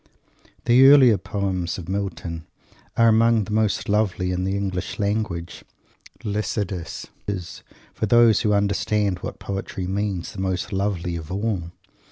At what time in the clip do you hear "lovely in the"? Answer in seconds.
3.87-4.57